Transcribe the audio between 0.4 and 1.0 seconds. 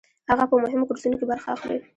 په مهمو